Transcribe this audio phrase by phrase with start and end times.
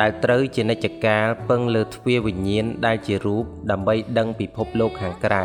[0.00, 5.44] ដែលត្រូវជានិច្ចកាលពឹងលើទ្វាវិញ្ញាណដែលជារូបដើម្បីដឹងពិភពលោកខាងក្រៅ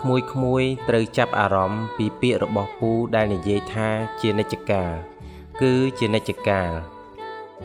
[0.00, 3.88] ក្មួយក្មួយត្រូវចាប់អារម្មណ៍ពីពាក្យរបស់ពូដែលនិយាយថា
[4.20, 4.92] ជានិច្ចកាល
[5.60, 6.70] គឺជានិច្ចកាល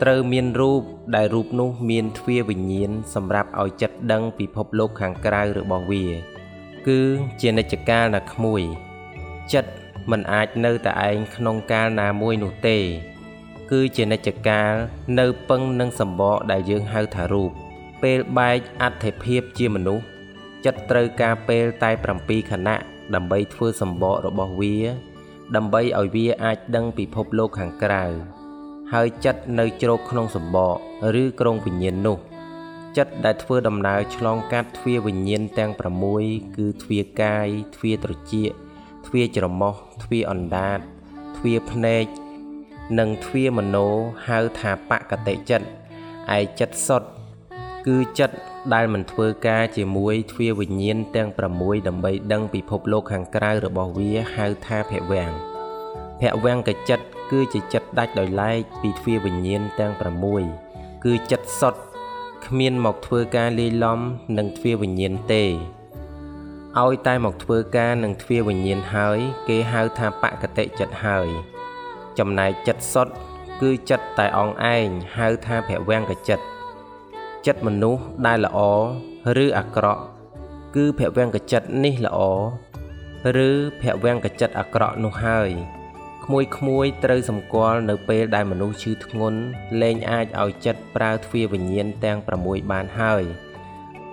[0.02, 0.82] ត្រូវមានរូប
[1.14, 6.04] ដែលរូបនោះមានទ្វាវិញ្ញាណសម្រាប់ឲ្យចិត្តដឹងពិភពលោកខាងក្រៅរបស់វា
[6.86, 7.00] គឺ
[7.40, 8.62] ជានិច្ចកាលណាក្មួយ
[9.52, 9.70] ចិត្ត
[10.10, 12.78] មិនអាចនៅតែឯងក្នុងកាលណាមួយនោះទេ
[13.70, 14.72] គឺជានិច្ចកាល
[15.18, 17.50] នៅពឹងនឹងសម្បកដែលយើងហៅថារូប
[18.02, 20.04] ពេលបែកអត្ថិភាពជាមនុស្ស
[20.64, 22.76] ចិត្តត្រូវការពេលតែ7ខណៈ
[23.14, 24.76] ដើម្បីធ្វើសម្បករបស់វា
[25.56, 28.04] ដើម្បីឲ្យវាអាចដឹងពិភពលោកខាងក្រៅ
[28.92, 30.76] ហើយចិត្តនៅជ្រកក្នុងសម្បក
[31.22, 32.18] ឬក្រុងវិញ្ញាណនោះ
[32.96, 35.70] ចិត្តដែលធ្វើដំណើរឆ្លងកាត់ទ្វាវិញ្ញាណទាំង
[36.14, 38.52] 6គឺទ្វាកាយទ្វាត្រចៀក
[39.06, 40.78] ទ្វាច្រមុះទ្វាអណ្ដាត
[41.36, 42.04] ទ្វាភ្នែក
[42.98, 43.76] និងទ្វាមโน
[44.28, 45.66] ហៅថាបកតិចិត្ត
[46.36, 47.08] ឯចិត្តសុទ្ធ
[47.86, 48.36] គឺចិត្ត
[48.74, 51.40] ដែលមិនធ្វើការជាមួយទ្វាវិញ្ញាណទាំង6
[51.88, 55.32] ដើម្បីដឹងពិភពលោកខាងក្រៅរបស់វាហៅថាភវាំង
[56.20, 59.92] ភវាំងកចិត្តគឺជាចិត្តដាច់ដោយឡែកពីទ្វាវិញ្ញាណទាំង
[60.48, 61.80] 6គឺចិត្តសុទ្ធ
[62.46, 64.00] គ្មានមកធ្វើការលាយឡំ
[64.38, 65.44] នឹងទ្វាវិញ្ញាណទេ
[66.80, 69.18] ឲ្យតែមកធ្វើការនឹងទ្វាវិញ្ញាណហើយ
[69.48, 71.28] គេហៅថាបកតិចិត្តហើយ
[72.18, 73.12] ចំណែកចិត្តសុទ្ធ
[73.62, 74.86] គឺចិត្តតែអងឯង
[75.16, 76.44] ហៅថាភវង្គចិត្ត
[77.46, 78.58] ចិត្តមនុស្សដែលល្អ
[79.44, 80.02] ឬអាក្រក់
[80.74, 82.20] គឺភវង្គចិត្តនេះល្អ
[83.46, 83.48] ឬ
[83.80, 85.50] ភវង្គចិត្តអាក្រក់នោះហើយ
[86.24, 89.40] ក្មួយក្មួយត្រូវសម្គាល់នៅពេលដែលមនុស្សឈឺធ្ងន់
[89.82, 93.22] លែងអាចឲ្យចិត្តប្រើទ្វាវិញ្ញាណទាំង6បានហើយ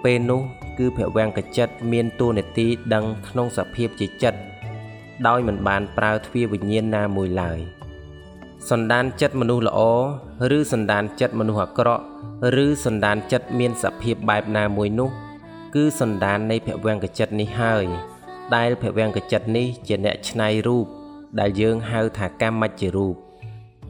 [0.04, 0.42] ពេលនោះ
[0.78, 4.40] គឺភវង្គចិត្តមានតួនាទីដឹងក្នុងសភាពជាចិត្ត
[5.28, 7.60] ដោយមិនបានប្រើទ្វាវិញ្ញាណណាមួយឡើយ។
[8.70, 9.80] សន្តានចិត្តមនុស្សល្អ
[10.58, 12.04] ឬសន្តានចិត្តមនុស្សអាក្រក់
[12.64, 15.10] ឬសន្តានចិត្តមានសភាពបែបណាមួយនោះ
[15.76, 17.86] គឺសន្តាននៃភវង្គចិត្តនេះហើយ
[18.56, 20.86] ដែលភវង្គចិត្តនេះជាអ្នកច្នៃរូប
[21.40, 23.16] ដែលយើងហៅថាកម្មច្ចរូប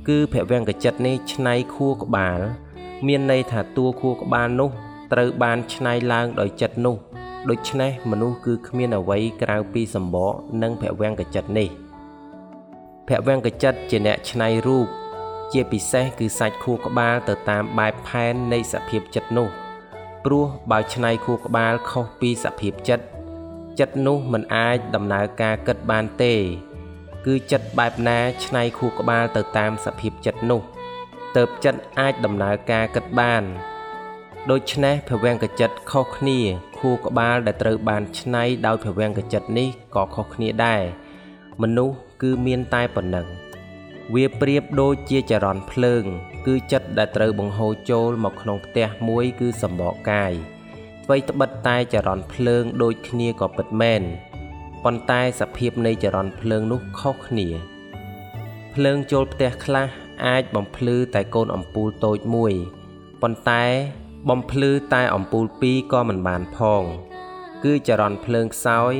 [0.07, 2.39] គឺភវង្គចិត្តនេះច្នៃខួរក្បាល
[3.07, 4.69] មានន័យថាតួខួរក្បាលនោះ
[5.13, 6.95] ត្រូវបានច្នៃឡើងដោយចិត្តនោះ
[7.49, 11.69] ដូច្នេះមនុស្សគឺគ្មានអ្វីក្រៅពីសម្បកនិងភវង្គចិត្តនេះ។
[13.07, 14.87] ភវង្គចិត្តជាអ្នកច្នៃរូប
[15.53, 19.49] ជាពិសេសគឺសាច់ខួរក្បាលទៅតាមបែបផែននៃសភាពចិត្តនោះ
[20.25, 23.05] ព្រោះបើច្នៃខួរក្បាលខុសពីសភាពចិត្ត
[23.79, 26.33] ចិត្តនោះមិនអាចដំណើរការគិតបានទេ
[27.25, 30.61] គឺចិត្តបែបណាច្នៃខួរក្បាលទៅតាមសភាពចិត្តនោះ
[31.37, 33.43] ទៅចិត្តអាចដំណើរការគិតបាន
[34.51, 36.39] ដូច្នេះភវង្គចិត្តខុសគ្នា
[36.79, 40.81] ខួរក្បាលដែលត្រូវបានច្នៃដោយភវង្គចិត្តនេះក៏ខុសគ្នាដែរ
[41.61, 43.27] មនុស្សគឺមានតែប៉ុណ្ណឹង
[44.13, 46.03] វាប្រៀបដូចជាចរន្តភ្លើង
[46.47, 50.33] គឺចិត្តដែលត្រូវបង្ហូរចូលមកក្នុងផ្ទះមួយគឺសម្បកកាយ
[51.03, 54.01] អ្វីត្បិតតែចរន្តភ្លើងដូចគ្នាក៏ពិតមែន
[54.83, 57.47] ប៉ុន្តែសភាពនៃចរន្តភ្លើងនោះខុសគ្នា
[58.73, 59.87] ភ្លើងចូលផ្ទះខ្លះ
[60.25, 62.53] អាចបំភ្លឺតែកូនអំពូលតូចមួយ
[63.21, 63.63] ប៉ុន្តែ
[64.29, 66.83] បំភ្លឺតែអំពូលពីរក៏មិនបានផង
[67.63, 68.93] គឺចរន្តភ្លើងខ្សោយ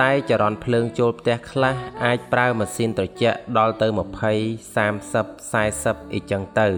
[0.00, 1.74] តែចរន្តភ្លើងចូលផ្ទះខ្លះ
[2.04, 3.98] អាចប្រើម៉ាស៊ីនត្រជាក់ដល់ទៅ20
[4.76, 6.68] 30 40អីចឹងទៅ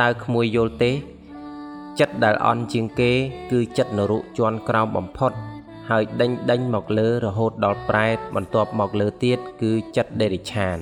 [0.00, 0.92] តើក្មួយយល់ទេ
[2.00, 3.12] ចិត្តដែលអន់ជាងគេ
[3.52, 5.32] គឺចិត្តនរុជន់ក្រោមបំផុត
[5.90, 10.78] ហើយដេញដេញមកលើរហូតដល់ប្រែតបន្ទាប់មកលើទៀតគឺចិត្តដេរិឆាន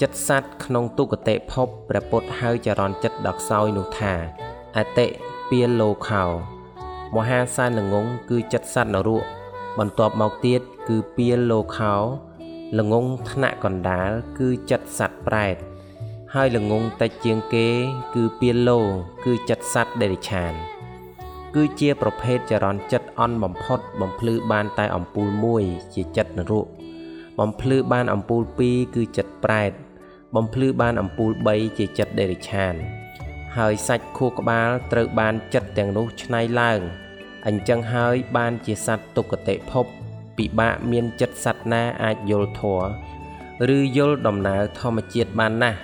[0.00, 4.14] ចិត្តសัตว์ក្នុងទុគតិភពព្រះពុទ្ធហៅចរន្តចិត្តដ៏ខ្សោយនោះថា
[4.76, 5.06] អតិ
[5.50, 6.24] ពាលោខោ
[7.16, 9.16] មហាសានល្ងងគឺចិត្តសัตว์នរុ
[9.79, 11.95] បន្ទាប់មកទៀតគឺពៀលលោខោ
[12.79, 14.09] ល្ងងថ្នាក់កណ្ដាល
[14.39, 15.55] គឺចិត្តសត្វប្រែត
[16.33, 17.67] ហើយល្ងងតិចជាងគេ
[18.15, 18.79] គឺពៀលលោ
[19.25, 20.53] គឺចិត្តសត្វដេរិឆាន
[21.55, 26.67] គឺជាប្រភេទចរន្តចិត្តអន់បំផុត បំភ្លឺបានតែអំពូលមួយជាចិត្តនរក
[27.39, 29.71] បំភ្លឺបានអំពូល2គឺចិត្តប្រែត
[30.35, 32.73] បំភ្លឺបានអំពូល3ជាចិត្តដេរិឆាន
[33.57, 36.79] ហើយសាច់ខួរក្បាលត្រូវបានចិត្តទាំងនោះឆ្នៃឡើង
[37.47, 39.85] អញ្ចឹងហើយបានជាសត្វទុគតិភព
[40.37, 42.79] ពិបាកមានចិត្តសត្វណាអាចយល់ធัว
[43.75, 45.79] ឬយល់ដំណើរធម្មជាតិបានណាស់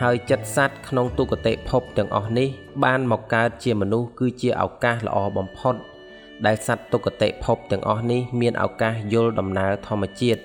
[0.00, 2.48] ហើយចិត្តសត្វក្នុងទុគតិភពទាំងអស់នេះ
[2.84, 5.74] បានមកកើតជាមនុស្សគឺជាឱកាសល្អបំផុត
[6.46, 10.40] ដែលសត្វទុគតិភពទាំងអស់នេះមានឱកាសយល់ដំណើរធម្មជាតិ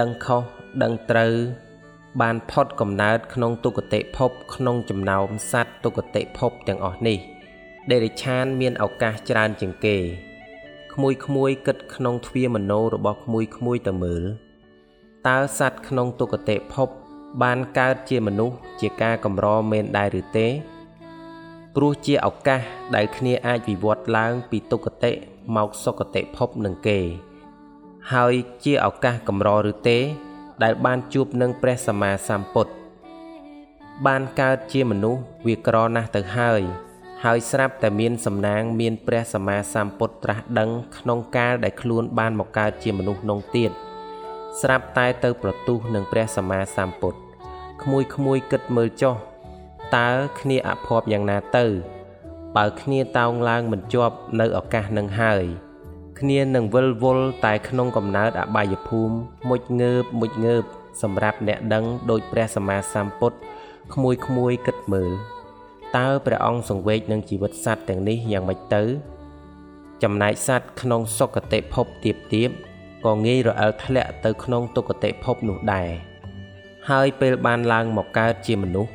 [0.00, 0.42] ដឹងខុស
[0.82, 1.32] ដឹងត្រូវ
[2.20, 7.18] បានផុតកំណើតក្នុងទុគតិភពក្នុងចំណោមសត្វទុគតិភពទាំងអស់នេះ។
[7.88, 9.96] ដេរិឆានមានឱកាសច្រើនជាងគេ
[10.92, 14.24] ក្មួយក្មួយគិតក្នុងទ្វាមโนរបស់ក្មួយក្មួយទៅមើល
[15.28, 16.88] តើសត្វក្នុងទុគតិភព
[17.42, 20.48] បានកើតជាមនុស្សជាការកម្រមែនដែរឬទេ
[21.74, 22.60] ព្រោះជាឱកាស
[22.94, 25.12] ដែលគ្នាអាចវិវត្តឡើងពីទុគតិ
[25.56, 26.98] មកសុគតិភពនឹងគេ
[28.12, 28.34] ហើយ
[28.64, 29.98] ជាឱកាសកម្រឬទេ
[30.62, 32.72] ដែលបានជួបនឹងព្រះសម្មាសម្ពុទ្ធ
[34.06, 36.62] បានកើតជាមនុស្សវាក្រណាស់ទៅហើយ
[37.24, 43.72] ហើយស្រាប់តែមានសំណាងមានព្រះសម្មាសម្ពុទ្ធត្រាស់ដឹងក្នុងកាលដែលខ្លួនបានមកកើតជាមនុស្សនងទៀត។
[44.58, 47.18] ស្រាប់តែទៅប្រទុះនឹងព្រះសម្មាសម្ពុទ្ធ
[47.82, 49.14] ក្មួយក្មួយគិតមើលចុះ
[49.96, 51.66] តើគ្នាអភ័ព្វយ៉ាងណាទៅ
[52.56, 55.44] បើគ្នាតោងឡើងមិនជាប់នៅឱកាសនឹងហើយ
[56.20, 59.14] គ្នានឹងវិលវល់តែក្នុងកំណើតអបាយភូមិ
[59.48, 60.64] មុជងើបមុជងើប
[61.02, 63.36] សម្រាប់អ្នកដឹងដោយព្រះសម្មាសម្ពុទ្ធ
[63.94, 65.10] ក្មួយក្មួយគិតមើល
[65.98, 68.82] តើព្រះអង្គសង្វេគនឹងជីវិតសត្វទាំងនេះយ៉ាងម៉េចទៅ
[70.02, 72.50] ចំណែកសត្វក្នុងសុគតិភពទៀបទៀប
[73.04, 75.88] ក៏ងាយរអិលធ្លាក់ទៅក្នុងទុគតិភពនោះដែរ
[76.90, 78.92] ហើយពេលបានឡើងមកកើតជាមនុស្ស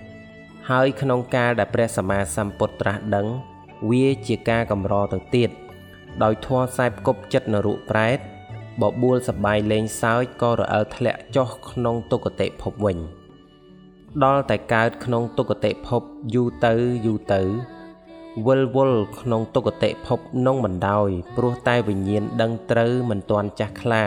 [0.69, 3.27] ហើយក្នុងកាលដែលព្រះសម្មាសម្ពុទ្ធត្រាស់ដឹង
[3.89, 5.49] វាជាការកម្រទៅទៀត
[6.23, 8.19] ដោយធัวខ្សែផ្គប់ចិត្តនរុប្រែត
[8.81, 12.97] បបួលសបាយលេងសើចក៏រអិលធ្លាក់ចុះក្នុងទុគតិភពវិញ
[14.23, 16.01] ដល់តែកើតក្នុងទុគតិភព
[16.33, 16.73] យូរទៅ
[17.05, 17.41] យូរទៅ
[18.47, 24.03] វិលវល់ក្នុងទុគតិភពនងមិនដោយព្រោះតែវិញ្ញាណដឹងត្រូវមិនទាន់ចាស់ខ្លា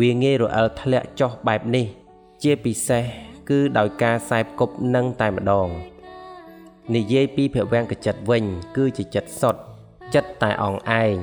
[0.00, 1.86] វាងាយរអិលធ្លាក់ចុះបែបនេះ
[2.42, 3.04] ជាពិសេស
[3.48, 5.68] គឺដោយការខ្សែផ្គប់នឹងតែម្ដង
[6.94, 8.44] និយាយពីភវង្គចិត្តវិញ
[8.76, 9.56] គឺជាចិត្តសុត
[10.14, 11.14] ចិត្តតែអងឯង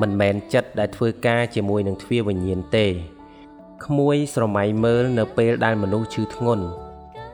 [0.00, 2.86] មិនមែនចិត្តដែលធ្វើការជាមួយនឹងទ្វាវិញ្ញាណទេ
[3.84, 6.66] ក្មួយស្រមៃមើលនៅពេលដែលមនុស្សឈឺធ្ងន់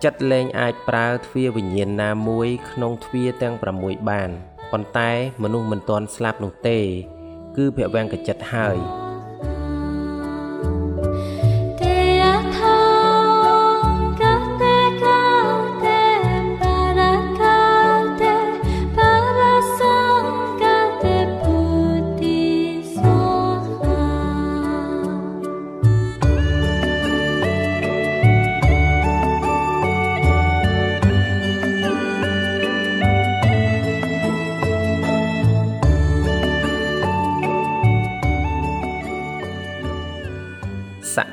[0.04, 4.30] ចិត្តលែងអាចប្រើទ្វាវិញ្ញាណណាមួយ ក្នុងទ្វាទាំង6បាន
[4.72, 5.10] ប៉ុន្តែ
[5.42, 6.78] មនុស្សមិនទាន់ស្លាប់នោះទេ
[7.56, 8.78] គឺភវង្គចិត្តហើយ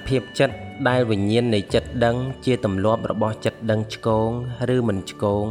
[0.08, 0.56] ភាពចិត្ត
[0.90, 4.30] ដែលវិញ្ញាណនៃចិត្តដឹង ជាទម្លាប់របស់ចិត្តដឹងឆ្គង
[4.76, 5.46] ឬមិនឆ្គង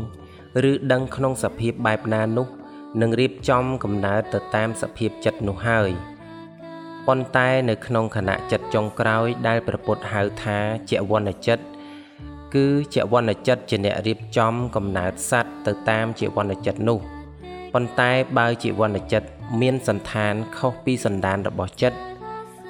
[0.70, 2.46] ឬដឹងក្នុងសភាពបែបណានោះ
[3.00, 5.90] នឹងរៀបចំកំណើតទៅតាមសភាពចិត្តនោះហើយ
[7.06, 10.58] ប៉ុន្តែនៅក្នុងខណៈចិត្តចុងក្រោយដែលព្រះពុទ្ធហៅថា
[10.90, 11.64] ជាវណ្ណចិត្ត
[12.54, 16.98] គឺជាវណ្ណចិត្តជាអ្នករៀបចំកំណើតសัตว์ទៅតាមជាវណ្ណចិត្តនោះ
[17.72, 19.28] ប៉ុន្តែបើជាវណ្ណចិត្ត
[19.60, 21.98] មានសន្តានខុសពីសន្តានរបស់ចិត្ត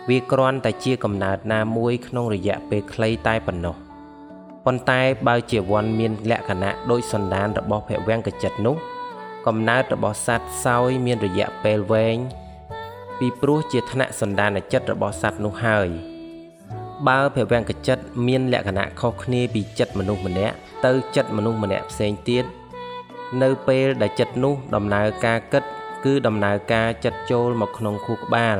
[0.09, 3.77] វាគ្រាន់តែជាកំណើតណាមួយក្នុងរយៈពេលខ្លីតែប៉ុណ្ណោះ
[4.65, 8.77] ប៉ុន្តែបើជាវ័នមានលក្ខណៈដូចសន្តានរបស់ភវង្គចិត្តនោះ
[9.47, 12.19] កំណើតរបស់សត្វសោយមានរយៈពេលវែង
[13.19, 15.89] ពីព្រោះជាថ្នាក់សន្តានចិត្តរបស់សត្វនោះហើយ
[17.09, 20.55] បើភវង្គចិត្តមានលក្ខណៈខុសគ្នាពីចិត្តមនុស្សម្នាក់
[20.87, 22.45] ទៅចិត្តមនុស្សម្នាក់ផ្សេងទៀត
[23.43, 25.65] នៅពេលដែលចិត្តនោះដំណើរការគិត
[26.05, 28.59] គឺដំណើរការចិត្តចូលមកក្នុងខួរក្បាល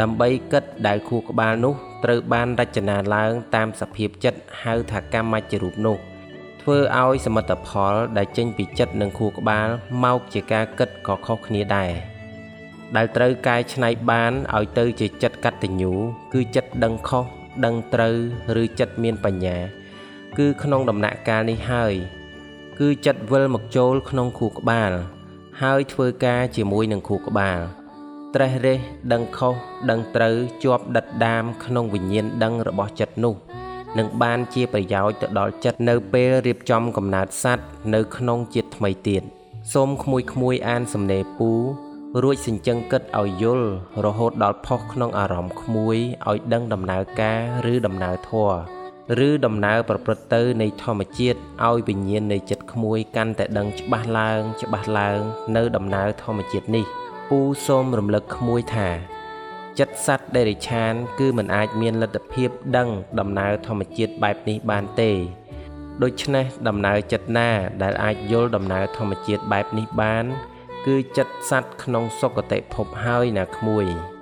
[0.00, 1.74] ដើម្បីគិតដែលខួរក្បាលនោះ
[2.04, 5.96] ត្រូវបានរចនាឡើងតាមសភាពចិត្តហៅថាកម្មច្ចរូបនោះ
[6.62, 9.68] ធ្វើឲ្យសមិទ្ធផលដែលចេញពីចិត្តនិងខួរក្បាល
[10.04, 11.92] មកជាការគិតក៏ខុសគ្នាដែរ
[12.96, 15.92] ដែលត្រូវកែច្នៃបានឲ្យទៅជាចិត្តកតញ្ញូ
[16.34, 17.24] គឺចិត្តដឹងខុស
[17.64, 18.16] ដឹងត្រូវ
[18.62, 19.58] ឬចិត្តមានបញ្ញា
[20.38, 21.94] គឺក្នុងដំណាក់កាលនេះហើយ
[22.78, 24.92] គឺចិត្តវិលមកចូលក្នុងខួរក្បាល
[25.62, 27.60] ហើយធ្វើការជាមួយនឹងខួរក្បាល
[28.34, 28.78] ត្រេះរេះ
[29.12, 29.54] ដឹងខុស
[29.90, 33.34] ដឹងត្រូវជាប់ដិតដាមក្នុងវិញ្ញាណដឹងរបស់ចិត្តនោះ
[33.98, 39.22] នឹងបានជាប្រយោជន៍ទៅដល់ចិត្តនៅពេលរៀបចំកំណើតសัตว์នៅក្នុងជាតិថ្មីទៀត
[39.74, 41.50] សូមក្មួយក្មួយអានសំណេរពូ
[42.22, 43.68] រួចសិញ្ចឹងគិតឲ្យយល់
[44.04, 45.96] រហូតដល់ផុសក្នុងអារម្មណ៍ក្មួយ
[46.28, 47.40] ឲ្យដឹងដំណើរការ
[47.72, 48.78] ឬដំណើរធម៌
[49.26, 55.18] ឬដំណើរប្រព្រឹត្តទៅនៃធម្មជាតិឲ្យវិញ្ញាណនៃចិត្តក្មួយកាន់តែដឹងច្បាស់ឡើងច្បាស់ឡើង
[55.56, 56.86] នៅដំណើរធម្មជាតិនេះ
[57.32, 58.88] ពូសូមរំលឹកក្មួយថា
[59.78, 65.10] ចិត្តសត្វដេរិឆាន គឺមិនអាចមានលទ្ធភាពដឹងដំណើរធម្មជាតិបែបនេះបានទេ
[66.02, 67.50] ដូច្នេះដំណើរចិត្តណា
[67.82, 70.24] ដែលអាចយល់ដំណើរធម្មជាតិបែបនេះបាន
[70.86, 73.86] គឺចិត្តសัตว์ក្នុងសុគតិភពហើយណាក្មួយ។